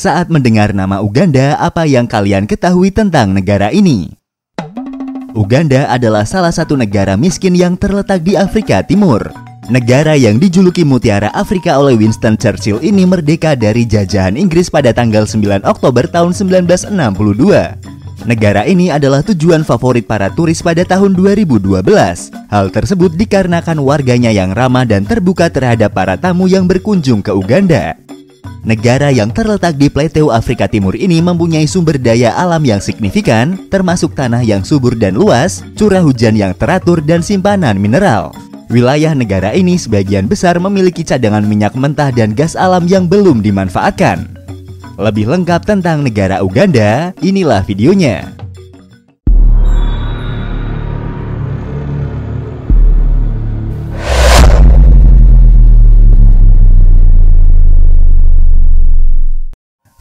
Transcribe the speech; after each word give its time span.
Saat 0.00 0.32
mendengar 0.32 0.72
nama 0.72 1.04
Uganda, 1.04 1.60
apa 1.60 1.84
yang 1.84 2.08
kalian 2.08 2.48
ketahui 2.48 2.88
tentang 2.88 3.36
negara 3.36 3.68
ini? 3.68 4.16
Uganda 5.36 5.92
adalah 5.92 6.24
salah 6.24 6.48
satu 6.48 6.72
negara 6.72 7.20
miskin 7.20 7.52
yang 7.52 7.76
terletak 7.76 8.24
di 8.24 8.32
Afrika 8.32 8.80
Timur. 8.80 9.28
Negara 9.68 10.16
yang 10.16 10.40
dijuluki 10.40 10.88
Mutiara 10.88 11.28
Afrika 11.36 11.76
oleh 11.76 12.00
Winston 12.00 12.40
Churchill 12.40 12.80
ini 12.80 13.04
merdeka 13.04 13.52
dari 13.52 13.84
jajahan 13.84 14.40
Inggris 14.40 14.72
pada 14.72 14.88
tanggal 14.96 15.28
9 15.28 15.68
Oktober 15.68 16.08
tahun 16.08 16.32
1962. 16.32 18.24
Negara 18.24 18.64
ini 18.64 18.88
adalah 18.88 19.20
tujuan 19.20 19.68
favorit 19.68 20.08
para 20.08 20.32
turis 20.32 20.64
pada 20.64 20.80
tahun 20.80 21.12
2012. 21.12 21.76
Hal 22.48 22.72
tersebut 22.72 23.20
dikarenakan 23.20 23.76
warganya 23.84 24.32
yang 24.32 24.56
ramah 24.56 24.88
dan 24.88 25.04
terbuka 25.04 25.52
terhadap 25.52 25.92
para 25.92 26.16
tamu 26.16 26.48
yang 26.48 26.64
berkunjung 26.64 27.20
ke 27.20 27.36
Uganda. 27.36 28.00
Negara 28.60 29.08
yang 29.08 29.32
terletak 29.32 29.80
di 29.80 29.88
Plateau 29.88 30.28
Afrika 30.28 30.68
Timur 30.68 30.92
ini 30.92 31.24
mempunyai 31.24 31.64
sumber 31.64 31.96
daya 31.96 32.36
alam 32.36 32.60
yang 32.60 32.78
signifikan, 32.78 33.56
termasuk 33.72 34.12
tanah 34.12 34.44
yang 34.44 34.60
subur 34.60 34.92
dan 34.92 35.16
luas, 35.16 35.64
curah 35.80 36.04
hujan 36.04 36.36
yang 36.36 36.52
teratur, 36.52 37.00
dan 37.00 37.24
simpanan 37.24 37.80
mineral. 37.80 38.36
Wilayah 38.70 39.18
negara 39.18 39.50
ini 39.50 39.74
sebagian 39.74 40.30
besar 40.30 40.60
memiliki 40.62 41.02
cadangan 41.02 41.42
minyak 41.42 41.74
mentah 41.74 42.14
dan 42.14 42.36
gas 42.36 42.54
alam 42.54 42.86
yang 42.86 43.10
belum 43.10 43.42
dimanfaatkan. 43.42 44.38
Lebih 45.00 45.26
lengkap 45.26 45.64
tentang 45.64 46.04
negara 46.06 46.44
Uganda, 46.44 47.16
inilah 47.24 47.64
videonya. 47.64 48.39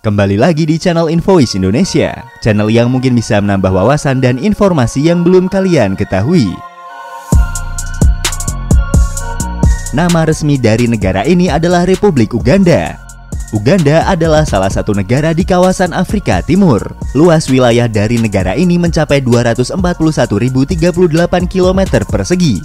Kembali 0.10 0.42
lagi 0.42 0.66
di 0.66 0.82
channel 0.82 1.06
Invoice 1.06 1.54
Indonesia, 1.54 2.10
channel 2.42 2.66
yang 2.74 2.90
mungkin 2.90 3.14
bisa 3.14 3.38
menambah 3.38 3.70
wawasan 3.70 4.18
dan 4.18 4.42
informasi 4.42 5.06
yang 5.06 5.22
belum 5.22 5.46
kalian 5.46 5.94
ketahui. 5.94 6.50
Nama 9.94 10.26
resmi 10.26 10.58
dari 10.58 10.90
negara 10.90 11.22
ini 11.30 11.54
adalah 11.54 11.86
Republik 11.86 12.34
Uganda. 12.34 12.98
Uganda 13.54 14.02
adalah 14.10 14.50
salah 14.50 14.74
satu 14.74 14.98
negara 14.98 15.30
di 15.30 15.46
kawasan 15.46 15.94
Afrika 15.94 16.42
Timur. 16.42 16.82
Luas 17.14 17.46
wilayah 17.46 17.86
dari 17.86 18.18
negara 18.18 18.58
ini 18.58 18.82
mencapai 18.82 19.22
241.038 19.22 20.34
km 21.46 21.82
persegi. 22.10 22.58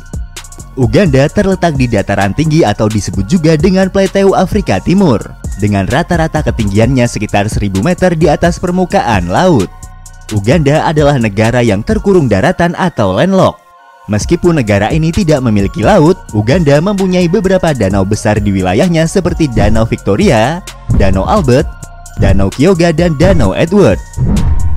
Uganda 0.81 1.29
terletak 1.29 1.77
di 1.77 1.93
dataran 1.93 2.33
tinggi 2.33 2.65
atau 2.65 2.89
disebut 2.89 3.29
juga 3.29 3.53
dengan 3.61 3.93
Plateau 3.93 4.33
Afrika 4.33 4.81
Timur 4.81 5.44
dengan 5.59 5.87
rata-rata 5.87 6.43
ketinggiannya 6.45 7.07
sekitar 7.07 7.47
1000 7.47 7.81
meter 7.81 8.15
di 8.19 8.27
atas 8.31 8.59
permukaan 8.59 9.31
laut. 9.31 9.71
Uganda 10.33 10.89
adalah 10.89 11.21
negara 11.21 11.61
yang 11.61 11.85
terkurung 11.85 12.27
daratan 12.27 12.73
atau 12.75 13.17
landlocked. 13.17 13.61
Meskipun 14.05 14.61
negara 14.61 14.93
ini 14.93 15.09
tidak 15.09 15.41
memiliki 15.41 15.81
laut, 15.81 16.21
Uganda 16.37 16.77
mempunyai 16.77 17.25
beberapa 17.25 17.73
danau 17.73 18.05
besar 18.05 18.37
di 18.37 18.53
wilayahnya 18.53 19.09
seperti 19.09 19.49
Danau 19.49 19.89
Victoria, 19.89 20.61
Danau 21.01 21.25
Albert, 21.25 21.65
Danau 22.21 22.53
Kyoga, 22.53 22.93
dan 22.93 23.17
Danau 23.17 23.57
Edward. 23.57 23.97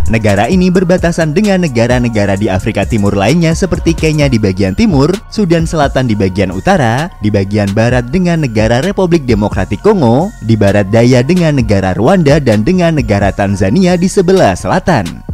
Negara 0.07 0.47
ini 0.47 0.71
berbatasan 0.71 1.35
dengan 1.35 1.67
negara-negara 1.67 2.39
di 2.39 2.47
Afrika 2.47 2.87
Timur 2.87 3.11
lainnya 3.11 3.51
seperti 3.51 3.91
Kenya 3.91 4.31
di 4.31 4.39
bagian 4.39 4.71
timur, 4.71 5.11
Sudan 5.27 5.67
Selatan 5.67 6.07
di 6.07 6.15
bagian 6.15 6.47
utara, 6.47 7.11
di 7.19 7.27
bagian 7.27 7.67
barat 7.75 8.07
dengan 8.07 8.39
negara 8.39 8.79
Republik 8.79 9.27
Demokratik 9.27 9.83
Kongo, 9.83 10.31
di 10.47 10.55
barat 10.55 10.87
daya 10.95 11.19
dengan 11.27 11.59
negara 11.59 11.91
Rwanda 11.91 12.39
dan 12.39 12.63
dengan 12.63 12.95
negara 12.95 13.35
Tanzania 13.35 13.99
di 13.99 14.07
sebelah 14.07 14.55
selatan. 14.55 15.27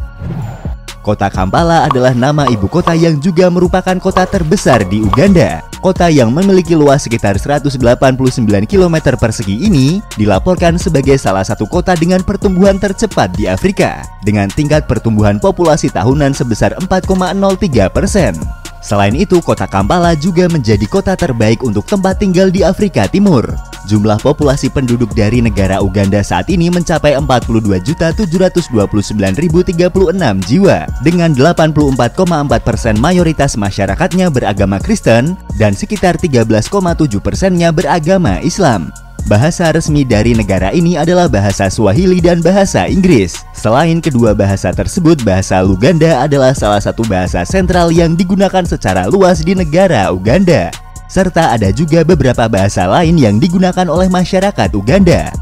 Kota 1.04 1.28
Kampala 1.28 1.84
adalah 1.84 2.16
nama 2.16 2.48
ibu 2.48 2.64
kota 2.64 2.96
yang 2.96 3.20
juga 3.20 3.52
merupakan 3.52 3.92
kota 4.00 4.24
terbesar 4.24 4.88
di 4.88 5.04
Uganda. 5.04 5.60
Kota 5.84 6.08
yang 6.08 6.32
memiliki 6.32 6.72
luas 6.72 7.04
sekitar 7.04 7.36
189 7.36 7.68
km 8.64 8.96
persegi 9.20 9.68
ini 9.68 10.00
dilaporkan 10.16 10.80
sebagai 10.80 11.20
salah 11.20 11.44
satu 11.44 11.68
kota 11.68 11.92
dengan 11.92 12.24
pertumbuhan 12.24 12.80
tercepat 12.80 13.36
di 13.36 13.44
Afrika 13.44 14.00
dengan 14.24 14.48
tingkat 14.48 14.88
pertumbuhan 14.88 15.36
populasi 15.36 15.92
tahunan 15.92 16.32
sebesar 16.32 16.72
4,03 16.80 17.92
persen. 17.92 18.63
Selain 18.84 19.16
itu, 19.16 19.40
kota 19.40 19.64
Kampala 19.64 20.12
juga 20.12 20.44
menjadi 20.44 20.84
kota 20.84 21.16
terbaik 21.16 21.64
untuk 21.64 21.88
tempat 21.88 22.20
tinggal 22.20 22.52
di 22.52 22.60
Afrika 22.60 23.08
Timur. 23.08 23.48
Jumlah 23.88 24.20
populasi 24.20 24.68
penduduk 24.68 25.16
dari 25.16 25.40
negara 25.40 25.80
Uganda 25.80 26.20
saat 26.20 26.52
ini 26.52 26.68
mencapai 26.68 27.16
42.729.036 27.16 29.40
jiwa 30.44 30.84
dengan 31.00 31.32
84,4 31.32 32.60
persen 32.60 33.00
mayoritas 33.00 33.56
masyarakatnya 33.56 34.28
beragama 34.28 34.76
Kristen 34.80 35.36
dan 35.56 35.72
sekitar 35.72 36.20
13,7 36.20 36.68
persennya 37.24 37.72
beragama 37.72 38.36
Islam. 38.44 38.92
Bahasa 39.24 39.72
resmi 39.72 40.04
dari 40.04 40.36
negara 40.36 40.68
ini 40.68 41.00
adalah 41.00 41.32
bahasa 41.32 41.72
Swahili 41.72 42.20
dan 42.20 42.44
bahasa 42.44 42.84
Inggris. 42.84 43.40
Selain 43.56 43.96
kedua 43.96 44.36
bahasa 44.36 44.68
tersebut, 44.68 45.24
bahasa 45.24 45.64
Luganda 45.64 46.20
adalah 46.20 46.52
salah 46.52 46.76
satu 46.76 47.08
bahasa 47.08 47.40
sentral 47.48 47.88
yang 47.88 48.20
digunakan 48.20 48.68
secara 48.68 49.08
luas 49.08 49.40
di 49.40 49.56
negara 49.56 50.12
Uganda. 50.12 50.68
Serta 51.08 51.56
ada 51.56 51.72
juga 51.72 52.04
beberapa 52.04 52.44
bahasa 52.52 52.84
lain 52.84 53.16
yang 53.16 53.40
digunakan 53.40 53.88
oleh 53.88 54.12
masyarakat 54.12 54.68
Uganda. 54.76 55.32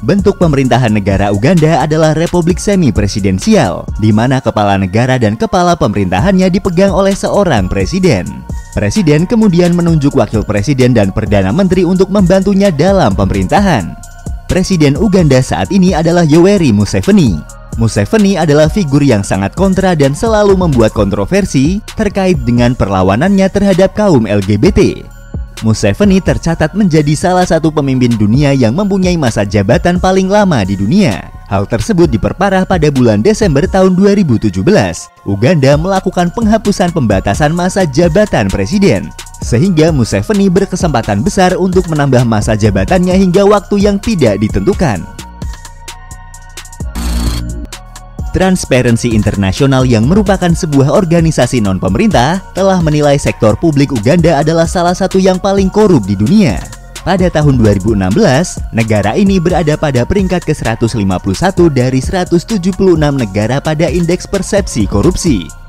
Bentuk 0.00 0.40
pemerintahan 0.40 0.96
negara 0.96 1.28
Uganda 1.28 1.84
adalah 1.84 2.16
republik 2.16 2.56
semi-presidensial, 2.56 3.84
di 4.00 4.08
mana 4.16 4.40
kepala 4.40 4.80
negara 4.80 5.20
dan 5.20 5.36
kepala 5.36 5.76
pemerintahannya 5.76 6.48
dipegang 6.48 6.88
oleh 6.88 7.12
seorang 7.12 7.68
presiden. 7.68 8.24
Presiden 8.72 9.28
kemudian 9.28 9.76
menunjuk 9.76 10.16
wakil 10.16 10.40
presiden 10.40 10.96
dan 10.96 11.12
perdana 11.12 11.52
menteri 11.52 11.84
untuk 11.84 12.08
membantunya 12.08 12.72
dalam 12.72 13.12
pemerintahan. 13.12 13.92
Presiden 14.48 14.96
Uganda 14.96 15.44
saat 15.44 15.68
ini 15.68 15.92
adalah 15.92 16.24
Yoweri 16.24 16.72
Museveni. 16.72 17.36
Museveni 17.76 18.40
adalah 18.40 18.72
figur 18.72 19.04
yang 19.04 19.20
sangat 19.20 19.52
kontra 19.52 19.92
dan 19.92 20.16
selalu 20.16 20.56
membuat 20.56 20.96
kontroversi 20.96 21.84
terkait 21.92 22.40
dengan 22.48 22.72
perlawanannya 22.72 23.52
terhadap 23.52 23.92
kaum 23.92 24.24
LGBT. 24.24 25.04
Museveni 25.60 26.24
tercatat 26.24 26.72
menjadi 26.72 27.12
salah 27.12 27.44
satu 27.44 27.68
pemimpin 27.68 28.08
dunia 28.16 28.56
yang 28.56 28.72
mempunyai 28.72 29.20
masa 29.20 29.44
jabatan 29.44 30.00
paling 30.00 30.24
lama 30.24 30.64
di 30.64 30.72
dunia. 30.72 31.28
Hal 31.52 31.68
tersebut 31.68 32.08
diperparah 32.08 32.64
pada 32.64 32.88
bulan 32.88 33.20
Desember 33.20 33.68
tahun 33.68 33.92
2017. 33.92 34.56
Uganda 35.28 35.76
melakukan 35.76 36.32
penghapusan 36.32 36.96
pembatasan 36.96 37.52
masa 37.52 37.84
jabatan 37.84 38.48
presiden. 38.48 39.12
Sehingga 39.44 39.92
Museveni 39.92 40.48
berkesempatan 40.48 41.20
besar 41.20 41.52
untuk 41.60 41.92
menambah 41.92 42.24
masa 42.24 42.56
jabatannya 42.56 43.20
hingga 43.20 43.44
waktu 43.44 43.84
yang 43.84 44.00
tidak 44.00 44.40
ditentukan. 44.40 45.19
Transparency 48.30 49.12
International 49.12 49.82
yang 49.82 50.06
merupakan 50.06 50.54
sebuah 50.54 50.94
organisasi 50.94 51.58
non-pemerintah 51.58 52.38
telah 52.54 52.78
menilai 52.78 53.18
sektor 53.18 53.58
publik 53.58 53.90
Uganda 53.90 54.38
adalah 54.38 54.70
salah 54.70 54.94
satu 54.94 55.18
yang 55.18 55.42
paling 55.42 55.68
korup 55.68 56.06
di 56.06 56.14
dunia. 56.14 56.62
Pada 57.00 57.32
tahun 57.32 57.56
2016, 57.58 58.16
negara 58.76 59.16
ini 59.16 59.40
berada 59.40 59.74
pada 59.74 60.04
peringkat 60.04 60.44
ke-151 60.44 61.58
dari 61.72 62.00
176 62.04 62.76
negara 62.96 63.56
pada 63.58 63.88
indeks 63.88 64.28
persepsi 64.28 64.84
korupsi. 64.84 65.59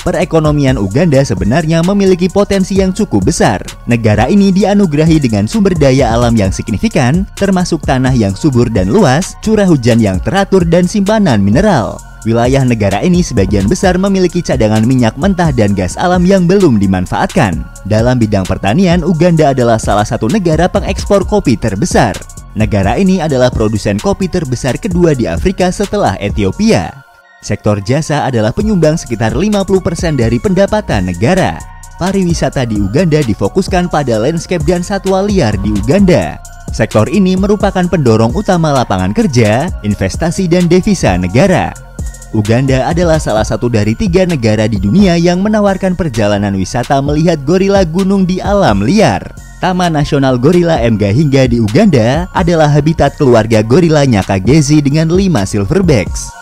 Perekonomian 0.00 0.80
Uganda 0.80 1.20
sebenarnya 1.20 1.84
memiliki 1.84 2.32
potensi 2.32 2.80
yang 2.80 2.96
cukup 2.96 3.28
besar. 3.28 3.60
Negara 3.84 4.32
ini 4.32 4.48
dianugerahi 4.48 5.20
dengan 5.20 5.44
sumber 5.44 5.76
daya 5.76 6.16
alam 6.16 6.32
yang 6.32 6.48
signifikan, 6.48 7.28
termasuk 7.36 7.84
tanah 7.84 8.16
yang 8.16 8.32
subur 8.32 8.72
dan 8.72 8.88
luas, 8.88 9.36
curah 9.44 9.68
hujan 9.68 10.00
yang 10.00 10.16
teratur, 10.24 10.64
dan 10.64 10.88
simpanan 10.88 11.44
mineral. 11.44 12.00
Wilayah 12.24 12.68
negara 12.68 13.00
ini 13.00 13.24
sebagian 13.24 13.64
besar 13.64 13.96
memiliki 13.96 14.44
cadangan 14.44 14.84
minyak 14.84 15.16
mentah 15.16 15.52
dan 15.56 15.72
gas 15.72 15.96
alam 15.96 16.24
yang 16.28 16.44
belum 16.44 16.76
dimanfaatkan. 16.76 17.64
Dalam 17.88 18.20
bidang 18.20 18.44
pertanian, 18.44 19.00
Uganda 19.00 19.56
adalah 19.56 19.80
salah 19.80 20.04
satu 20.04 20.28
negara 20.28 20.68
pengekspor 20.68 21.24
kopi 21.24 21.56
terbesar. 21.56 22.12
Negara 22.52 23.00
ini 23.00 23.24
adalah 23.24 23.48
produsen 23.48 23.96
kopi 23.96 24.28
terbesar 24.28 24.76
kedua 24.76 25.16
di 25.16 25.24
Afrika 25.28 25.72
setelah 25.72 26.16
Ethiopia. 26.20 27.09
Sektor 27.40 27.80
jasa 27.80 28.28
adalah 28.28 28.52
penyumbang 28.52 29.00
sekitar 29.00 29.32
50% 29.32 30.20
dari 30.20 30.36
pendapatan 30.36 31.08
negara. 31.08 31.56
Pariwisata 31.96 32.68
di 32.68 32.76
Uganda 32.76 33.20
difokuskan 33.24 33.88
pada 33.88 34.20
landscape 34.20 34.64
dan 34.64 34.84
satwa 34.84 35.24
liar 35.24 35.56
di 35.64 35.72
Uganda. 35.72 36.36
Sektor 36.68 37.08
ini 37.08 37.40
merupakan 37.40 37.82
pendorong 37.88 38.36
utama 38.36 38.76
lapangan 38.76 39.16
kerja, 39.16 39.72
investasi, 39.80 40.52
dan 40.52 40.68
devisa 40.68 41.16
negara. 41.16 41.72
Uganda 42.36 42.86
adalah 42.86 43.16
salah 43.16 43.42
satu 43.42 43.72
dari 43.72 43.96
tiga 43.96 44.22
negara 44.28 44.68
di 44.68 44.76
dunia 44.78 45.16
yang 45.16 45.40
menawarkan 45.40 45.98
perjalanan 45.98 46.54
wisata 46.54 47.00
melihat 47.00 47.40
gorila 47.42 47.82
gunung 47.88 48.22
di 48.22 48.38
alam 48.38 48.84
liar. 48.84 49.24
Taman 49.60 49.92
Nasional 49.92 50.40
Gorila 50.40 50.80
Mgahingga 50.80 51.48
di 51.48 51.60
Uganda 51.60 52.28
adalah 52.32 52.68
habitat 52.72 53.16
keluarga 53.20 53.60
gorila 53.60 54.08
Nyakagezi 54.08 54.80
dengan 54.80 55.12
5 55.12 55.44
silverbacks. 55.44 56.32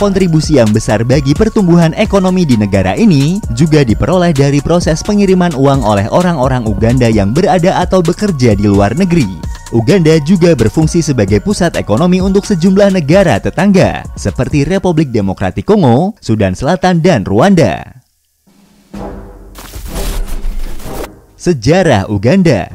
Kontribusi 0.00 0.56
yang 0.56 0.72
besar 0.72 1.04
bagi 1.04 1.36
pertumbuhan 1.36 1.92
ekonomi 1.92 2.48
di 2.48 2.56
negara 2.56 2.96
ini 2.96 3.36
juga 3.52 3.84
diperoleh 3.84 4.32
dari 4.32 4.64
proses 4.64 5.04
pengiriman 5.04 5.52
uang 5.52 5.84
oleh 5.84 6.08
orang-orang 6.08 6.64
Uganda 6.64 7.04
yang 7.04 7.36
berada 7.36 7.76
atau 7.84 8.00
bekerja 8.00 8.56
di 8.56 8.64
luar 8.64 8.96
negeri. 8.96 9.28
Uganda 9.76 10.16
juga 10.24 10.56
berfungsi 10.56 11.04
sebagai 11.04 11.44
pusat 11.44 11.76
ekonomi 11.76 12.16
untuk 12.24 12.48
sejumlah 12.48 12.96
negara 12.96 13.36
tetangga, 13.44 14.00
seperti 14.16 14.64
Republik 14.64 15.12
Demokratik 15.12 15.68
Kongo, 15.68 16.16
Sudan 16.24 16.56
Selatan, 16.56 17.04
dan 17.04 17.28
Rwanda. 17.28 18.00
Sejarah 21.36 22.08
Uganda 22.08 22.72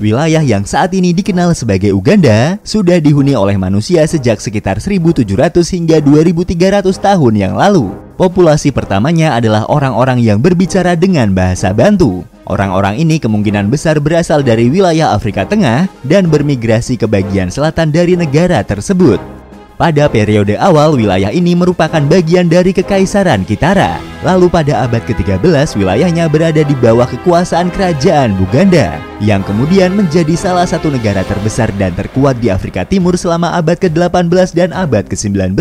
Wilayah 0.00 0.40
yang 0.40 0.64
saat 0.64 0.96
ini 0.96 1.12
dikenal 1.12 1.52
sebagai 1.52 1.92
Uganda 1.92 2.56
sudah 2.64 2.96
dihuni 3.04 3.36
oleh 3.36 3.60
manusia 3.60 4.00
sejak 4.08 4.40
sekitar 4.40 4.80
1700 4.80 5.28
hingga 5.76 6.00
2300 6.00 6.88
tahun 6.96 7.34
yang 7.36 7.52
lalu. 7.52 7.92
Populasi 8.16 8.72
pertamanya 8.72 9.36
adalah 9.36 9.68
orang-orang 9.68 10.24
yang 10.24 10.40
berbicara 10.40 10.96
dengan 10.96 11.36
bahasa 11.36 11.76
Bantu. 11.76 12.24
Orang-orang 12.48 12.96
ini 12.96 13.20
kemungkinan 13.20 13.68
besar 13.68 14.00
berasal 14.00 14.40
dari 14.40 14.72
wilayah 14.72 15.12
Afrika 15.12 15.44
Tengah 15.44 15.92
dan 16.08 16.32
bermigrasi 16.32 16.96
ke 16.96 17.04
bagian 17.04 17.52
selatan 17.52 17.92
dari 17.92 18.16
negara 18.16 18.64
tersebut. 18.64 19.39
Pada 19.80 20.12
periode 20.12 20.60
awal, 20.60 20.92
wilayah 20.92 21.32
ini 21.32 21.56
merupakan 21.56 22.04
bagian 22.04 22.52
dari 22.52 22.68
Kekaisaran 22.68 23.48
Kitara. 23.48 23.96
Lalu 24.20 24.52
pada 24.52 24.84
abad 24.84 25.00
ke-13, 25.08 25.40
wilayahnya 25.72 26.28
berada 26.28 26.60
di 26.60 26.76
bawah 26.76 27.08
kekuasaan 27.08 27.72
kerajaan 27.72 28.36
Buganda, 28.36 29.00
yang 29.24 29.40
kemudian 29.40 29.96
menjadi 29.96 30.36
salah 30.36 30.68
satu 30.68 30.92
negara 30.92 31.24
terbesar 31.24 31.72
dan 31.80 31.96
terkuat 31.96 32.36
di 32.44 32.52
Afrika 32.52 32.84
Timur 32.84 33.16
selama 33.16 33.56
abad 33.56 33.80
ke-18 33.80 34.52
dan 34.52 34.76
abad 34.76 35.08
ke-19. 35.08 35.56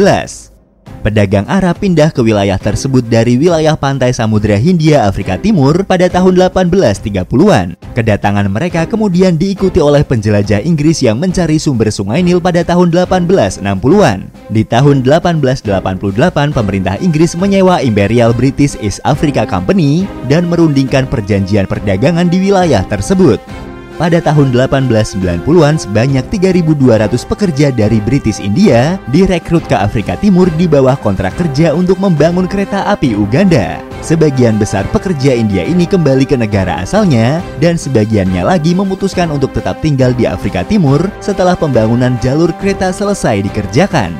Pedagang 0.99 1.47
Arab 1.47 1.79
pindah 1.79 2.11
ke 2.11 2.19
wilayah 2.19 2.59
tersebut 2.59 3.07
dari 3.07 3.39
wilayah 3.39 3.79
pantai 3.79 4.11
Samudra 4.11 4.59
Hindia 4.59 5.07
Afrika 5.07 5.39
Timur 5.39 5.87
pada 5.87 6.11
tahun 6.11 6.35
1830-an. 6.35 7.79
Kedatangan 7.95 8.47
mereka 8.51 8.83
kemudian 8.83 9.39
diikuti 9.39 9.79
oleh 9.79 10.03
penjelajah 10.03 10.59
Inggris 10.59 10.99
yang 10.99 11.15
mencari 11.15 11.55
sumber 11.55 11.87
sungai 11.87 12.19
Nil 12.19 12.43
pada 12.43 12.67
tahun 12.67 12.91
1860-an. 12.91 14.19
Di 14.51 14.67
tahun 14.67 15.07
1888, 15.07 16.51
pemerintah 16.51 16.99
Inggris 16.99 17.31
menyewa 17.39 17.79
Imperial 17.79 18.35
British 18.35 18.75
East 18.83 18.99
Africa 19.07 19.47
Company 19.47 20.03
dan 20.27 20.51
merundingkan 20.51 21.07
perjanjian 21.07 21.63
perdagangan 21.63 22.27
di 22.27 22.51
wilayah 22.51 22.83
tersebut. 22.83 23.68
Pada 23.99 24.23
tahun 24.23 24.55
1890-an 24.55 25.75
sebanyak 25.75 26.23
3.200 26.31 27.19
pekerja 27.27 27.67
dari 27.67 27.99
British 27.99 28.39
India 28.39 28.95
direkrut 29.11 29.67
ke 29.67 29.75
Afrika 29.75 30.15
Timur 30.15 30.47
di 30.55 30.71
bawah 30.71 30.95
kontrak 30.95 31.35
kerja 31.35 31.75
untuk 31.75 31.99
membangun 31.99 32.47
kereta 32.47 32.87
api 32.95 33.11
Uganda. 33.11 33.83
Sebagian 33.99 34.55
besar 34.55 34.87
pekerja 34.95 35.35
India 35.35 35.67
ini 35.67 35.83
kembali 35.83 36.23
ke 36.23 36.39
negara 36.39 36.79
asalnya 36.79 37.43
dan 37.59 37.75
sebagiannya 37.75 38.47
lagi 38.47 38.71
memutuskan 38.71 39.35
untuk 39.35 39.51
tetap 39.51 39.83
tinggal 39.83 40.15
di 40.15 40.23
Afrika 40.23 40.63
Timur 40.63 41.03
setelah 41.19 41.59
pembangunan 41.59 42.15
jalur 42.23 42.55
kereta 42.55 42.95
selesai 42.95 43.43
dikerjakan. 43.51 44.15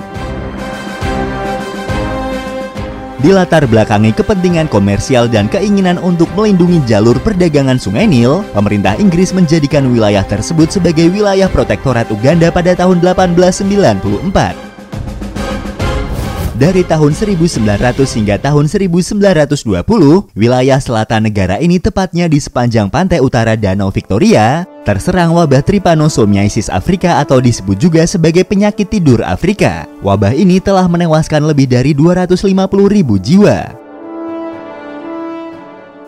Dilatar 3.19 3.67
belakangi 3.67 4.15
kepentingan 4.15 4.71
komersial 4.71 5.27
dan 5.27 5.51
keinginan 5.51 5.99
untuk 5.99 6.31
melindungi 6.39 6.79
jalur 6.87 7.19
perdagangan 7.19 7.75
Sungai 7.75 8.07
Nil, 8.07 8.47
pemerintah 8.55 8.95
Inggris 8.95 9.35
menjadikan 9.35 9.91
wilayah 9.91 10.23
tersebut 10.23 10.71
sebagai 10.71 11.11
wilayah 11.11 11.51
protektorat 11.51 12.07
Uganda 12.15 12.47
pada 12.47 12.71
tahun 12.79 13.03
1894. 13.03 14.68
Dari 16.59 16.83
tahun 16.83 17.15
1900 17.15 17.63
hingga 18.19 18.35
tahun 18.35 18.67
1920, 18.67 19.63
wilayah 20.35 20.75
selatan 20.75 21.31
negara 21.31 21.55
ini 21.55 21.79
tepatnya 21.79 22.27
di 22.27 22.35
sepanjang 22.35 22.91
pantai 22.91 23.23
utara 23.23 23.55
Danau 23.55 23.87
Victoria, 23.95 24.67
terserang 24.83 25.31
wabah 25.39 25.63
Trypanosomiasis 25.63 26.67
Afrika 26.67 27.23
atau 27.23 27.39
disebut 27.39 27.79
juga 27.79 28.03
sebagai 28.03 28.43
penyakit 28.43 28.91
tidur 28.91 29.23
Afrika. 29.23 29.87
Wabah 30.03 30.35
ini 30.35 30.59
telah 30.59 30.83
menewaskan 30.91 31.47
lebih 31.47 31.71
dari 31.71 31.95
250 31.95 32.43
ribu 32.91 33.15
jiwa. 33.15 33.71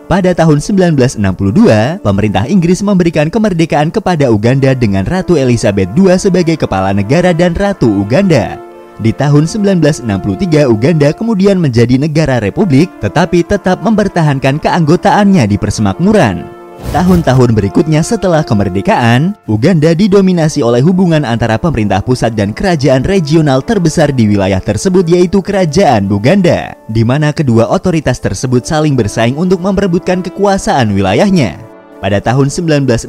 Pada 0.04 0.36
tahun 0.36 0.60
1962, 0.60 2.04
pemerintah 2.04 2.44
Inggris 2.44 2.84
memberikan 2.84 3.32
kemerdekaan 3.32 3.88
kepada 3.88 4.28
Uganda 4.28 4.76
dengan 4.76 5.08
Ratu 5.08 5.40
Elizabeth 5.40 5.88
II 5.96 6.12
sebagai 6.20 6.60
kepala 6.60 6.92
negara 6.92 7.32
dan 7.32 7.56
Ratu 7.56 7.88
Uganda. 7.88 8.61
Di 9.00 9.14
tahun 9.16 9.48
1963, 9.48 10.68
Uganda 10.68 11.08
kemudian 11.16 11.56
menjadi 11.56 11.96
negara 11.96 12.42
republik, 12.42 12.92
tetapi 13.00 13.40
tetap 13.46 13.80
mempertahankan 13.80 14.60
keanggotaannya 14.60 15.48
di 15.48 15.56
persemakmuran. 15.56 16.62
Tahun-tahun 16.92 17.56
berikutnya 17.56 18.04
setelah 18.04 18.44
kemerdekaan, 18.44 19.32
Uganda 19.48 19.96
didominasi 19.96 20.60
oleh 20.60 20.84
hubungan 20.84 21.24
antara 21.24 21.56
pemerintah 21.56 22.04
pusat 22.04 22.36
dan 22.36 22.52
kerajaan 22.52 23.06
regional 23.06 23.64
terbesar 23.64 24.12
di 24.12 24.28
wilayah 24.28 24.60
tersebut 24.60 25.08
yaitu 25.08 25.40
Kerajaan 25.40 26.04
Buganda, 26.04 26.76
di 26.92 27.00
mana 27.00 27.32
kedua 27.32 27.70
otoritas 27.72 28.20
tersebut 28.20 28.68
saling 28.68 28.92
bersaing 28.92 29.40
untuk 29.40 29.64
memperebutkan 29.64 30.20
kekuasaan 30.20 30.92
wilayahnya. 30.92 31.71
Pada 32.02 32.18
tahun 32.18 32.50
1967, 32.50 33.06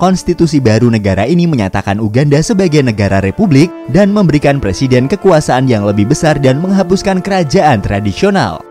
konstitusi 0.00 0.64
baru 0.64 0.88
negara 0.88 1.28
ini 1.28 1.44
menyatakan 1.44 2.00
Uganda 2.00 2.40
sebagai 2.40 2.80
negara 2.80 3.20
republik 3.20 3.68
dan 3.92 4.08
memberikan 4.08 4.56
presiden 4.56 5.04
kekuasaan 5.04 5.68
yang 5.68 5.84
lebih 5.84 6.08
besar 6.08 6.40
dan 6.40 6.56
menghapuskan 6.64 7.20
kerajaan 7.20 7.84
tradisional. 7.84 8.64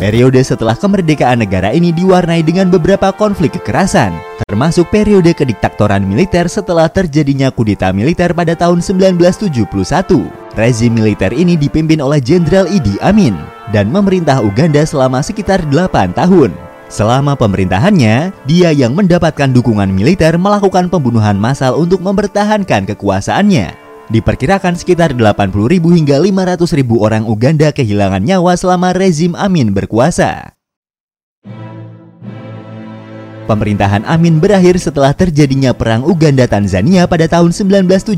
Periode 0.00 0.40
setelah 0.40 0.72
kemerdekaan 0.80 1.44
negara 1.44 1.76
ini 1.76 1.92
diwarnai 1.92 2.40
dengan 2.40 2.72
beberapa 2.72 3.12
konflik 3.12 3.60
kekerasan, 3.60 4.16
termasuk 4.48 4.88
periode 4.88 5.36
kediktatoran 5.36 6.08
militer 6.08 6.48
setelah 6.48 6.88
terjadinya 6.88 7.52
kudeta 7.52 7.92
militer 7.92 8.32
pada 8.32 8.56
tahun 8.56 8.80
1971. 8.80 9.60
Rezim 10.56 10.92
militer 10.96 11.36
ini 11.36 11.60
dipimpin 11.60 12.00
oleh 12.00 12.24
Jenderal 12.24 12.64
Idi 12.64 12.96
Amin 13.04 13.36
dan 13.76 13.92
memerintah 13.92 14.40
Uganda 14.40 14.88
selama 14.88 15.20
sekitar 15.20 15.60
8 15.68 16.16
tahun. 16.16 16.63
Selama 16.92 17.32
pemerintahannya, 17.34 18.30
dia 18.44 18.70
yang 18.70 18.92
mendapatkan 18.92 19.50
dukungan 19.50 19.88
militer 19.88 20.36
melakukan 20.36 20.92
pembunuhan 20.92 21.34
massal 21.40 21.80
untuk 21.80 22.04
mempertahankan 22.04 22.84
kekuasaannya. 22.92 23.72
Diperkirakan 24.12 24.76
sekitar 24.76 25.16
80.000 25.16 25.80
hingga 25.80 26.20
500.000 26.20 26.84
orang 27.00 27.24
Uganda 27.24 27.72
kehilangan 27.72 28.20
nyawa 28.20 28.52
selama 28.52 28.92
rezim 28.92 29.32
Amin 29.32 29.72
berkuasa. 29.72 30.52
Pemerintahan 33.44 34.08
Amin 34.08 34.40
berakhir 34.40 34.80
setelah 34.80 35.12
terjadinya 35.12 35.76
perang 35.76 36.00
Uganda-Tanzania 36.04 37.04
pada 37.04 37.28
tahun 37.28 37.52
1979, 37.52 38.16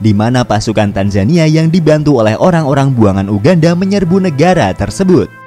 di 0.00 0.12
mana 0.16 0.40
pasukan 0.40 0.88
Tanzania 0.88 1.44
yang 1.44 1.68
dibantu 1.68 2.20
oleh 2.20 2.32
orang-orang 2.32 2.96
buangan 2.96 3.28
Uganda 3.28 3.76
menyerbu 3.76 4.24
negara 4.24 4.72
tersebut. 4.72 5.45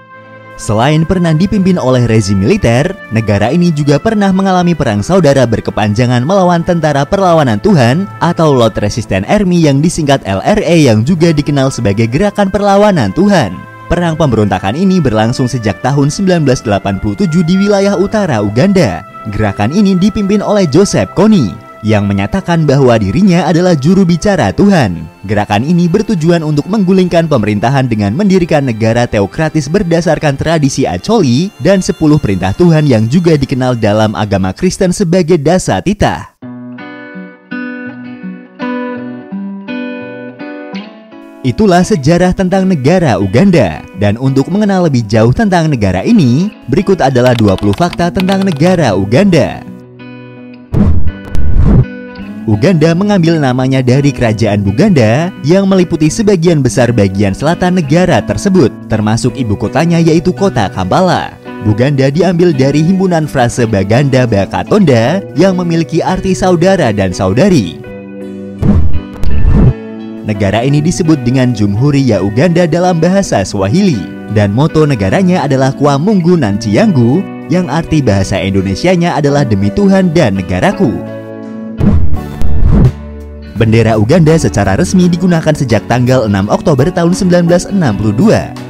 Selain 0.59 1.07
pernah 1.07 1.31
dipimpin 1.31 1.79
oleh 1.79 2.03
rezim 2.03 2.35
militer, 2.35 2.91
negara 3.15 3.47
ini 3.47 3.71
juga 3.71 3.95
pernah 3.95 4.27
mengalami 4.35 4.75
perang 4.75 4.99
saudara 4.99 5.47
berkepanjangan 5.47 6.19
melawan 6.27 6.67
Tentara 6.67 7.07
Perlawanan 7.07 7.63
Tuhan 7.63 8.03
atau 8.19 8.51
Lord 8.51 8.75
Resistance 8.75 9.23
Army 9.31 9.63
yang 9.63 9.79
disingkat 9.79 10.19
LRA 10.27 10.75
yang 10.75 11.07
juga 11.07 11.31
dikenal 11.31 11.71
sebagai 11.71 12.11
Gerakan 12.11 12.51
Perlawanan 12.51 13.15
Tuhan. 13.15 13.55
Perang 13.87 14.19
pemberontakan 14.19 14.75
ini 14.75 14.99
berlangsung 14.99 15.47
sejak 15.47 15.79
tahun 15.79 16.11
1987 16.11 16.67
di 17.47 17.55
wilayah 17.55 17.95
utara 17.95 18.43
Uganda. 18.43 19.07
Gerakan 19.31 19.71
ini 19.71 19.95
dipimpin 19.95 20.43
oleh 20.43 20.67
Joseph 20.67 21.15
Kony 21.15 21.68
yang 21.85 22.07
menyatakan 22.07 22.67
bahwa 22.67 22.95
dirinya 22.99 23.47
adalah 23.47 23.75
juru 23.75 24.03
bicara 24.03 24.51
Tuhan. 24.51 24.99
Gerakan 25.23 25.63
ini 25.63 25.87
bertujuan 25.87 26.43
untuk 26.43 26.67
menggulingkan 26.67 27.31
pemerintahan 27.31 27.87
dengan 27.87 28.15
mendirikan 28.15 28.67
negara 28.67 29.07
teokratis 29.07 29.71
berdasarkan 29.71 30.35
tradisi 30.35 30.83
Acoli 30.83 31.51
dan 31.63 31.79
10 31.79 31.95
perintah 32.19 32.51
Tuhan 32.51 32.87
yang 32.87 33.07
juga 33.07 33.39
dikenal 33.39 33.79
dalam 33.79 34.15
agama 34.15 34.51
Kristen 34.51 34.91
sebagai 34.91 35.39
dasa 35.39 35.79
titah. 35.79 36.39
Itulah 41.39 41.87
sejarah 41.87 42.35
tentang 42.35 42.67
negara 42.67 43.15
Uganda. 43.15 43.79
Dan 43.95 44.19
untuk 44.19 44.51
mengenal 44.51 44.91
lebih 44.91 45.07
jauh 45.07 45.31
tentang 45.31 45.71
negara 45.71 46.03
ini, 46.03 46.51
berikut 46.67 46.99
adalah 46.99 47.31
20 47.31 47.71
fakta 47.71 48.11
tentang 48.11 48.43
negara 48.43 48.91
Uganda. 48.91 49.68
Uganda 52.49 52.97
mengambil 52.97 53.37
namanya 53.37 53.85
dari 53.85 54.09
kerajaan 54.09 54.65
Buganda 54.65 55.29
yang 55.45 55.69
meliputi 55.69 56.09
sebagian 56.09 56.65
besar 56.65 56.89
bagian 56.89 57.37
selatan 57.37 57.77
negara 57.77 58.25
tersebut, 58.25 58.73
termasuk 58.89 59.37
ibu 59.37 59.53
kotanya 59.53 60.01
yaitu 60.01 60.33
kota 60.33 60.65
Kampala. 60.73 61.37
Buganda 61.61 62.09
diambil 62.09 62.49
dari 62.49 62.81
himpunan 62.81 63.29
frase 63.29 63.69
Baganda 63.69 64.25
Bakatonda 64.25 65.21
yang 65.37 65.61
memiliki 65.61 66.01
arti 66.01 66.33
saudara 66.33 66.89
dan 66.89 67.13
saudari. 67.13 67.77
Negara 70.25 70.65
ini 70.65 70.81
disebut 70.81 71.21
dengan 71.21 71.53
Jumhuriya 71.53 72.17
Uganda 72.17 72.65
dalam 72.65 72.97
bahasa 72.97 73.45
Swahili 73.45 74.01
dan 74.33 74.57
moto 74.57 74.89
negaranya 74.89 75.45
adalah 75.45 75.69
Kwa 75.69 76.01
Mungu 76.01 76.33
Nancianggu 76.33 77.21
yang 77.53 77.69
arti 77.69 78.01
bahasa 78.01 78.41
Indonesianya 78.41 79.13
adalah 79.21 79.45
demi 79.45 79.69
Tuhan 79.69 80.17
dan 80.17 80.41
negaraku. 80.41 81.18
Bendera 83.59 83.99
Uganda 83.99 84.39
secara 84.39 84.79
resmi 84.79 85.11
digunakan 85.11 85.51
sejak 85.51 85.83
tanggal 85.91 86.31
6 86.31 86.47
Oktober 86.47 86.87
tahun 86.95 87.11
1962, 87.11 87.75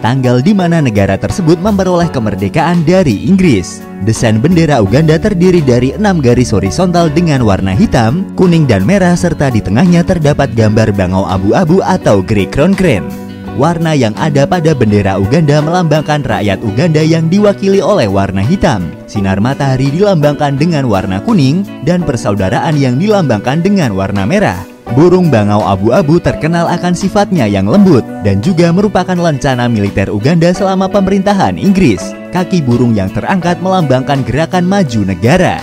tanggal 0.01 0.41
di 0.41 0.49
mana 0.57 0.81
negara 0.81 1.13
tersebut 1.13 1.61
memperoleh 1.61 2.09
kemerdekaan 2.09 2.81
dari 2.89 3.29
Inggris. 3.29 3.85
Desain 4.01 4.41
bendera 4.41 4.81
Uganda 4.81 5.21
terdiri 5.21 5.61
dari 5.61 5.93
enam 5.93 6.17
garis 6.17 6.49
horizontal 6.49 7.13
dengan 7.13 7.45
warna 7.45 7.77
hitam, 7.77 8.25
kuning 8.33 8.65
dan 8.65 8.81
merah 8.81 9.13
serta 9.13 9.53
di 9.53 9.61
tengahnya 9.61 10.01
terdapat 10.01 10.57
gambar 10.57 10.89
bangau 10.97 11.21
abu-abu 11.21 11.85
atau 11.85 12.25
Grey 12.25 12.49
Crown 12.49 12.73
Crane. 12.73 13.05
Warna 13.61 13.93
yang 13.93 14.17
ada 14.17 14.49
pada 14.49 14.73
bendera 14.73 15.21
Uganda 15.21 15.61
melambangkan 15.61 16.25
rakyat 16.25 16.65
Uganda 16.65 17.05
yang 17.05 17.29
diwakili 17.29 17.77
oleh 17.77 18.09
warna 18.09 18.41
hitam. 18.41 18.89
Sinar 19.05 19.37
matahari 19.37 19.93
dilambangkan 19.93 20.57
dengan 20.57 20.89
warna 20.89 21.21
kuning 21.21 21.61
dan 21.85 22.01
persaudaraan 22.01 22.73
yang 22.73 22.97
dilambangkan 22.97 23.61
dengan 23.61 23.93
warna 23.93 24.25
merah. 24.25 24.68
Burung 24.97 25.29
bangau 25.29 25.61
abu-abu 25.61 26.17
terkenal 26.17 26.65
akan 26.65 26.97
sifatnya 26.97 27.45
yang 27.45 27.69
lembut 27.69 28.01
dan 28.25 28.41
juga 28.41 28.73
merupakan 28.73 29.13
lencana 29.13 29.69
militer 29.69 30.09
Uganda 30.09 30.49
selama 30.49 30.89
pemerintahan 30.89 31.61
Inggris. 31.61 32.01
Kaki 32.33 32.65
burung 32.65 32.97
yang 32.97 33.13
terangkat 33.13 33.61
melambangkan 33.61 34.25
gerakan 34.25 34.65
maju 34.65 35.01
negara. 35.05 35.61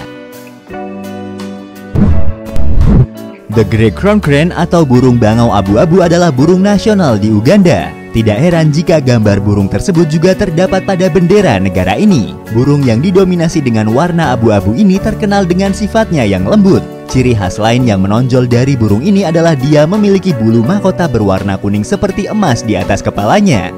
The 3.50 3.64
Great 3.66 3.98
Crown 3.98 4.22
Crane 4.22 4.54
atau 4.54 4.86
burung 4.86 5.18
bangau 5.18 5.50
abu-abu 5.50 6.06
adalah 6.06 6.30
burung 6.30 6.62
nasional 6.62 7.18
di 7.18 7.32
Uganda. 7.32 7.90
Tidak 8.14 8.38
heran 8.38 8.70
jika 8.70 9.02
gambar 9.02 9.42
burung 9.42 9.66
tersebut 9.66 10.06
juga 10.06 10.38
terdapat 10.38 10.86
pada 10.86 11.10
bendera 11.10 11.58
negara 11.58 11.98
ini. 11.98 12.32
Burung 12.54 12.86
yang 12.86 13.02
didominasi 13.02 13.58
dengan 13.58 13.90
warna 13.90 14.32
abu-abu 14.32 14.72
ini 14.72 14.96
terkenal 15.02 15.44
dengan 15.44 15.74
sifatnya 15.76 16.24
yang 16.24 16.48
lembut, 16.48 16.80
Ciri 17.06 17.38
khas 17.38 17.62
lain 17.62 17.86
yang 17.86 18.02
menonjol 18.02 18.50
dari 18.50 18.74
burung 18.74 18.98
ini 18.98 19.22
adalah 19.22 19.54
dia 19.54 19.86
memiliki 19.86 20.34
bulu 20.34 20.66
mahkota 20.66 21.06
berwarna 21.06 21.54
kuning 21.54 21.86
seperti 21.86 22.26
emas 22.26 22.66
di 22.66 22.74
atas 22.74 22.98
kepalanya. 22.98 23.70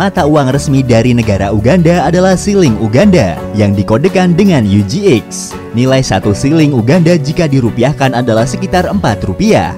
Mata 0.00 0.24
uang 0.24 0.48
resmi 0.48 0.80
dari 0.80 1.12
negara 1.12 1.52
Uganda 1.52 2.08
adalah 2.08 2.32
siling 2.32 2.72
Uganda 2.80 3.36
yang 3.52 3.76
dikodekan 3.76 4.32
dengan 4.32 4.64
UGX. 4.64 5.52
Nilai 5.76 6.00
satu 6.00 6.32
siling 6.32 6.72
Uganda 6.72 7.20
jika 7.20 7.44
dirupiahkan 7.44 8.16
adalah 8.16 8.48
sekitar 8.48 8.88
4 8.88 8.96
rupiah. 9.28 9.76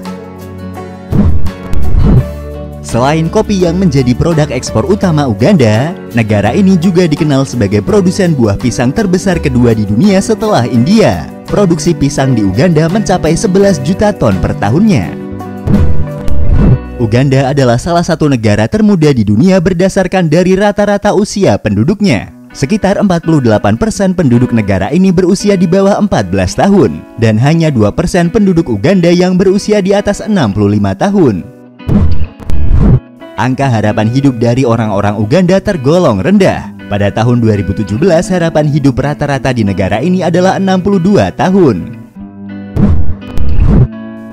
Selain 2.79 3.27
kopi 3.27 3.67
yang 3.67 3.75
menjadi 3.75 4.15
produk 4.15 4.47
ekspor 4.47 4.87
utama 4.87 5.27
Uganda, 5.27 5.91
negara 6.15 6.55
ini 6.55 6.79
juga 6.79 7.03
dikenal 7.03 7.43
sebagai 7.43 7.83
produsen 7.83 8.31
buah 8.31 8.55
pisang 8.55 8.95
terbesar 8.95 9.43
kedua 9.43 9.75
di 9.75 9.83
dunia 9.83 10.23
setelah 10.23 10.63
India 10.63 11.32
produksi 11.47 11.91
pisang 11.91 12.33
di 12.33 12.41
Uganda 12.43 12.87
mencapai 12.87 13.35
11 13.35 13.83
juta 13.83 14.11
ton 14.15 14.35
per 14.39 14.55
tahunnya. 14.57 15.13
Uganda 17.01 17.51
adalah 17.51 17.75
salah 17.75 18.05
satu 18.05 18.31
negara 18.31 18.69
termuda 18.69 19.11
di 19.11 19.27
dunia 19.27 19.59
berdasarkan 19.59 20.31
dari 20.31 20.55
rata-rata 20.55 21.11
usia 21.11 21.59
penduduknya. 21.59 22.31
Sekitar 22.53 23.01
48% 23.01 24.13
penduduk 24.13 24.53
negara 24.53 24.93
ini 24.93 25.09
berusia 25.09 25.57
di 25.57 25.65
bawah 25.65 25.97
14 25.97 26.61
tahun 26.61 27.01
dan 27.17 27.41
hanya 27.41 27.73
2% 27.73 28.29
penduduk 28.29 28.69
Uganda 28.69 29.09
yang 29.09 29.41
berusia 29.41 29.81
di 29.81 29.91
atas 29.97 30.21
65 30.21 30.53
tahun. 30.93 31.35
Angka 33.33 33.65
harapan 33.65 34.13
hidup 34.13 34.37
dari 34.37 34.61
orang-orang 34.61 35.17
Uganda 35.17 35.57
tergolong 35.57 36.21
rendah 36.21 36.72
pada 36.91 37.07
tahun 37.09 37.39
2017, 37.39 37.99
harapan 38.31 38.65
hidup 38.67 38.99
rata-rata 38.99 39.55
di 39.55 39.63
negara 39.63 40.03
ini 40.03 40.23
adalah 40.23 40.59
62 40.59 41.31
tahun. 41.35 41.77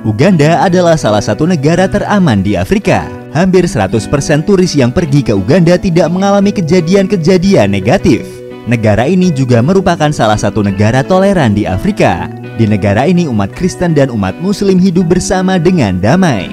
Uganda 0.00 0.64
adalah 0.64 0.97
salah 0.97 1.21
satu 1.21 1.45
negara 1.45 1.85
teraman 1.85 2.40
di 2.40 2.57
Afrika. 2.57 3.04
Hampir 3.30 3.69
100% 3.69 4.49
turis 4.49 4.73
yang 4.75 4.90
pergi 4.90 5.21
ke 5.21 5.37
Uganda 5.37 5.76
tidak 5.76 6.09
mengalami 6.09 6.50
kejadian-kejadian 6.50 7.69
negatif. 7.69 8.25
Negara 8.64 9.04
ini 9.04 9.28
juga 9.28 9.61
merupakan 9.61 10.09
salah 10.09 10.40
satu 10.40 10.64
negara 10.64 11.04
toleran 11.04 11.52
di 11.52 11.69
Afrika. 11.69 12.33
Di 12.57 12.64
negara 12.64 13.04
ini 13.09 13.28
umat 13.28 13.52
Kristen 13.52 13.92
dan 13.92 14.09
umat 14.09 14.37
Muslim 14.40 14.80
hidup 14.80 15.09
bersama 15.09 15.61
dengan 15.61 16.00
damai. 16.00 16.49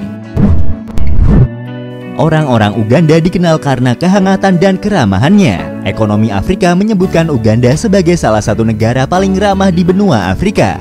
Orang-orang 2.18 2.74
Uganda 2.74 3.22
dikenal 3.22 3.62
karena 3.62 3.94
kehangatan 3.94 4.58
dan 4.58 4.74
keramahannya. 4.76 5.77
Ekonomi 5.88 6.28
Afrika 6.28 6.76
menyebutkan 6.76 7.32
Uganda 7.32 7.72
sebagai 7.72 8.12
salah 8.20 8.44
satu 8.44 8.60
negara 8.60 9.08
paling 9.08 9.32
ramah 9.40 9.72
di 9.72 9.80
benua 9.80 10.28
Afrika. 10.28 10.76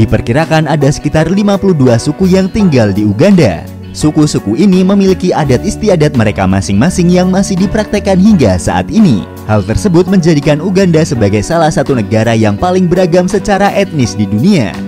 Diperkirakan 0.00 0.64
ada 0.64 0.88
sekitar 0.88 1.28
52 1.28 1.76
suku 2.00 2.32
yang 2.32 2.48
tinggal 2.48 2.96
di 2.96 3.04
Uganda. 3.04 3.60
Suku-suku 3.92 4.56
ini 4.56 4.80
memiliki 4.86 5.36
adat 5.36 5.66
istiadat 5.68 6.16
mereka 6.16 6.48
masing-masing 6.48 7.12
yang 7.12 7.28
masih 7.28 7.60
dipraktekkan 7.60 8.16
hingga 8.16 8.56
saat 8.56 8.88
ini. 8.88 9.26
Hal 9.44 9.66
tersebut 9.66 10.08
menjadikan 10.08 10.62
Uganda 10.64 11.04
sebagai 11.04 11.44
salah 11.44 11.68
satu 11.68 11.92
negara 11.92 12.32
yang 12.32 12.56
paling 12.56 12.88
beragam 12.88 13.28
secara 13.28 13.68
etnis 13.74 14.16
di 14.16 14.24
dunia. 14.24 14.87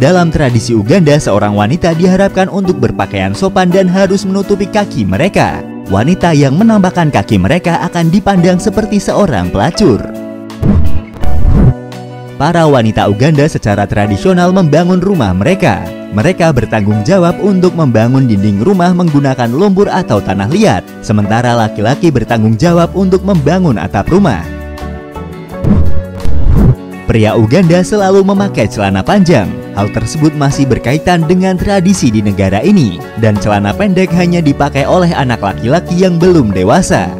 Dalam 0.00 0.32
tradisi 0.32 0.72
Uganda, 0.72 1.20
seorang 1.20 1.52
wanita 1.52 1.92
diharapkan 1.92 2.48
untuk 2.48 2.80
berpakaian 2.80 3.36
sopan 3.36 3.68
dan 3.68 3.84
harus 3.84 4.24
menutupi 4.24 4.64
kaki 4.64 5.04
mereka. 5.04 5.60
Wanita 5.92 6.32
yang 6.32 6.56
menampakkan 6.56 7.12
kaki 7.12 7.36
mereka 7.36 7.84
akan 7.84 8.08
dipandang 8.08 8.56
seperti 8.56 8.96
seorang 8.96 9.52
pelacur. 9.52 10.00
Para 12.40 12.64
wanita 12.64 13.12
Uganda 13.12 13.44
secara 13.44 13.84
tradisional 13.84 14.56
membangun 14.56 15.04
rumah 15.04 15.36
mereka. 15.36 15.84
Mereka 16.16 16.48
bertanggung 16.56 17.04
jawab 17.04 17.36
untuk 17.36 17.76
membangun 17.76 18.24
dinding 18.24 18.64
rumah 18.64 18.96
menggunakan 18.96 19.52
lumpur 19.52 19.92
atau 19.92 20.16
tanah 20.24 20.48
liat, 20.48 20.80
sementara 21.04 21.52
laki-laki 21.52 22.08
bertanggung 22.08 22.56
jawab 22.56 22.88
untuk 22.96 23.20
membangun 23.20 23.76
atap 23.76 24.08
rumah. 24.08 24.59
Pria 27.10 27.34
Uganda 27.34 27.82
selalu 27.82 28.22
memakai 28.22 28.70
celana 28.70 29.02
panjang. 29.02 29.50
Hal 29.74 29.90
tersebut 29.90 30.30
masih 30.38 30.62
berkaitan 30.62 31.26
dengan 31.26 31.58
tradisi 31.58 32.06
di 32.06 32.22
negara 32.22 32.62
ini, 32.62 33.02
dan 33.18 33.34
celana 33.34 33.74
pendek 33.74 34.14
hanya 34.14 34.38
dipakai 34.38 34.86
oleh 34.86 35.10
anak 35.10 35.42
laki-laki 35.42 36.06
yang 36.06 36.22
belum 36.22 36.54
dewasa. 36.54 37.10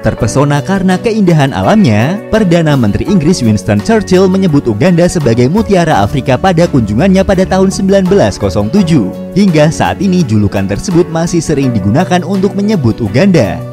Terpesona 0.00 0.64
karena 0.64 0.96
keindahan 0.96 1.52
alamnya, 1.52 2.16
Perdana 2.32 2.72
Menteri 2.72 3.04
Inggris 3.04 3.44
Winston 3.44 3.84
Churchill 3.84 4.32
menyebut 4.32 4.64
Uganda 4.64 5.04
sebagai 5.04 5.52
mutiara 5.52 6.00
Afrika 6.00 6.40
pada 6.40 6.64
kunjungannya 6.64 7.20
pada 7.20 7.44
tahun 7.44 7.68
1907. 7.68 9.12
Hingga 9.36 9.68
saat 9.68 10.00
ini 10.00 10.24
julukan 10.24 10.64
tersebut 10.64 11.04
masih 11.12 11.44
sering 11.44 11.68
digunakan 11.76 12.24
untuk 12.24 12.56
menyebut 12.56 12.96
Uganda. 13.04 13.71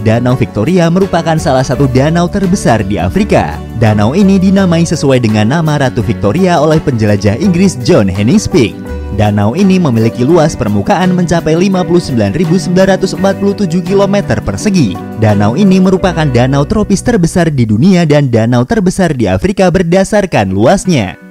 Danau 0.00 0.32
Victoria 0.32 0.88
merupakan 0.88 1.36
salah 1.36 1.60
satu 1.60 1.84
danau 1.84 2.24
terbesar 2.24 2.80
di 2.80 2.96
Afrika. 2.96 3.60
Danau 3.76 4.16
ini 4.16 4.40
dinamai 4.40 4.88
sesuai 4.88 5.20
dengan 5.20 5.52
nama 5.52 5.76
Ratu 5.76 6.00
Victoria 6.00 6.56
oleh 6.56 6.80
penjelajah 6.80 7.36
Inggris 7.36 7.76
John 7.84 8.08
Henningspeak. 8.08 8.72
Danau 9.20 9.52
ini 9.52 9.76
memiliki 9.76 10.24
luas 10.24 10.56
permukaan 10.56 11.12
mencapai 11.12 11.52
59.947 11.52 13.12
km 13.84 14.16
persegi. 14.40 14.96
Danau 15.20 15.52
ini 15.60 15.76
merupakan 15.76 16.24
danau 16.24 16.64
tropis 16.64 17.04
terbesar 17.04 17.52
di 17.52 17.68
dunia 17.68 18.08
dan 18.08 18.32
danau 18.32 18.64
terbesar 18.64 19.12
di 19.12 19.28
Afrika 19.28 19.68
berdasarkan 19.68 20.48
luasnya. 20.48 21.29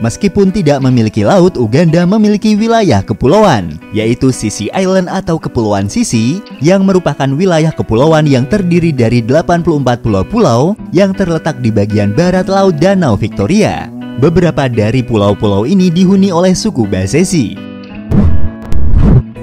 Meskipun 0.00 0.48
tidak 0.48 0.80
memiliki 0.80 1.28
laut, 1.28 1.60
Uganda 1.60 2.08
memiliki 2.08 2.56
wilayah 2.56 3.04
kepulauan, 3.04 3.76
yaitu 3.92 4.32
Sisi 4.32 4.72
Island 4.72 5.12
atau 5.12 5.36
Kepulauan 5.36 5.92
Sisi, 5.92 6.40
yang 6.64 6.88
merupakan 6.88 7.28
wilayah 7.28 7.68
kepulauan 7.68 8.24
yang 8.24 8.48
terdiri 8.48 8.96
dari 8.96 9.20
84 9.20 10.00
pulau-pulau 10.00 10.72
yang 10.96 11.12
terletak 11.12 11.60
di 11.60 11.68
bagian 11.68 12.16
barat 12.16 12.48
Laut 12.48 12.80
Danau 12.80 13.12
Victoria. 13.12 13.92
Beberapa 14.16 14.72
dari 14.72 15.04
pulau-pulau 15.04 15.68
ini 15.68 15.92
dihuni 15.92 16.32
oleh 16.32 16.56
suku 16.56 16.88
Basesi. 16.88 17.60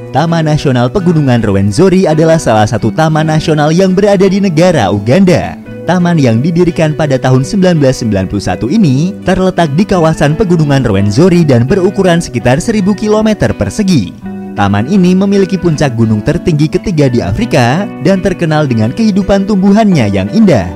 Taman 0.10 0.50
Nasional 0.50 0.90
Pegunungan 0.90 1.46
Rwenzori 1.46 2.10
adalah 2.10 2.42
salah 2.42 2.66
satu 2.66 2.90
taman 2.90 3.30
nasional 3.30 3.70
yang 3.70 3.94
berada 3.94 4.26
di 4.26 4.42
negara 4.42 4.90
Uganda. 4.90 5.67
Taman 5.88 6.20
yang 6.20 6.44
didirikan 6.44 6.92
pada 6.92 7.16
tahun 7.16 7.48
1991 7.48 8.28
ini 8.76 9.16
terletak 9.24 9.72
di 9.80 9.88
kawasan 9.88 10.36
Pegunungan 10.36 10.84
Rwenzori 10.84 11.48
dan 11.48 11.64
berukuran 11.64 12.20
sekitar 12.20 12.60
1000 12.60 12.84
km 12.92 13.56
persegi. 13.56 14.12
Taman 14.52 14.92
ini 14.92 15.16
memiliki 15.16 15.56
puncak 15.56 15.96
gunung 15.96 16.20
tertinggi 16.20 16.68
ketiga 16.68 17.08
di 17.08 17.24
Afrika 17.24 17.88
dan 18.04 18.20
terkenal 18.20 18.68
dengan 18.68 18.92
kehidupan 18.92 19.48
tumbuhannya 19.48 20.12
yang 20.12 20.28
indah. 20.36 20.68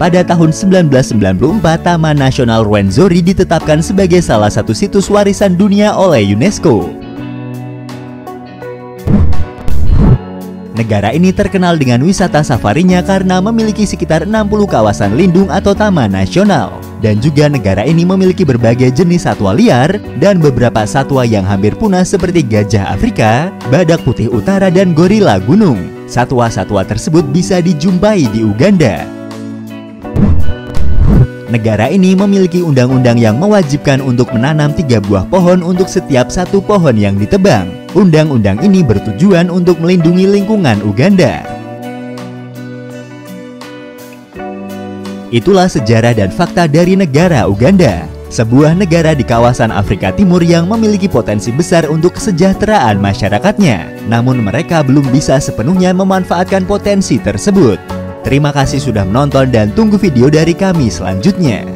Pada 0.00 0.24
tahun 0.24 0.56
1994, 0.56 1.84
Taman 1.84 2.16
Nasional 2.16 2.64
Rwenzori 2.64 3.20
ditetapkan 3.20 3.84
sebagai 3.84 4.24
salah 4.24 4.48
satu 4.48 4.72
situs 4.72 5.12
warisan 5.12 5.52
dunia 5.60 5.92
oleh 5.92 6.32
UNESCO. 6.32 7.05
Negara 10.76 11.08
ini 11.08 11.32
terkenal 11.32 11.80
dengan 11.80 12.04
wisata 12.04 12.44
safarinya 12.44 13.00
karena 13.00 13.40
memiliki 13.40 13.88
sekitar 13.88 14.28
60 14.28 14.68
kawasan 14.68 15.16
lindung 15.16 15.48
atau 15.48 15.72
taman 15.72 16.12
nasional. 16.12 16.76
Dan 17.00 17.16
juga 17.16 17.48
negara 17.48 17.80
ini 17.80 18.04
memiliki 18.04 18.44
berbagai 18.44 18.92
jenis 18.92 19.24
satwa 19.24 19.56
liar 19.56 19.96
dan 20.20 20.36
beberapa 20.36 20.84
satwa 20.84 21.24
yang 21.24 21.48
hampir 21.48 21.72
punah 21.72 22.04
seperti 22.04 22.44
gajah 22.44 22.92
Afrika, 22.92 23.48
badak 23.72 24.04
putih 24.04 24.28
utara 24.28 24.68
dan 24.68 24.92
gorila 24.92 25.40
gunung. 25.40 25.80
Satwa-satwa 26.12 26.84
tersebut 26.84 27.24
bisa 27.32 27.64
dijumpai 27.64 28.28
di 28.28 28.44
Uganda. 28.44 29.08
Negara 31.48 31.88
ini 31.88 32.12
memiliki 32.12 32.60
undang-undang 32.60 33.16
yang 33.16 33.40
mewajibkan 33.40 34.04
untuk 34.04 34.28
menanam 34.36 34.76
tiga 34.76 35.00
buah 35.00 35.24
pohon 35.32 35.64
untuk 35.64 35.88
setiap 35.88 36.28
satu 36.28 36.60
pohon 36.60 37.00
yang 37.00 37.16
ditebang. 37.16 37.75
Undang-undang 37.96 38.60
ini 38.60 38.84
bertujuan 38.84 39.48
untuk 39.48 39.80
melindungi 39.80 40.28
lingkungan 40.28 40.84
Uganda. 40.84 41.40
Itulah 45.32 45.64
sejarah 45.64 46.12
dan 46.12 46.28
fakta 46.28 46.68
dari 46.68 46.92
negara 46.92 47.48
Uganda, 47.48 48.04
sebuah 48.28 48.76
negara 48.76 49.16
di 49.16 49.24
kawasan 49.24 49.72
Afrika 49.72 50.12
Timur 50.12 50.44
yang 50.44 50.68
memiliki 50.68 51.08
potensi 51.08 51.48
besar 51.48 51.88
untuk 51.88 52.20
kesejahteraan 52.20 53.00
masyarakatnya. 53.00 54.04
Namun 54.12 54.44
mereka 54.44 54.84
belum 54.84 55.08
bisa 55.08 55.40
sepenuhnya 55.40 55.96
memanfaatkan 55.96 56.68
potensi 56.68 57.16
tersebut. 57.16 57.80
Terima 58.20 58.52
kasih 58.52 58.76
sudah 58.76 59.08
menonton 59.08 59.48
dan 59.48 59.72
tunggu 59.72 59.96
video 59.96 60.28
dari 60.28 60.52
kami 60.52 60.92
selanjutnya. 60.92 61.75